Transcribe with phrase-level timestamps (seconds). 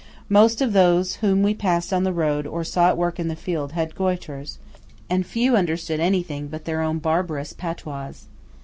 [0.29, 3.35] Most of those whom we passed on the road or saw at work in the
[3.35, 4.57] fields had goîtres;
[5.11, 8.25] and few understood anything but their own barbarous patois.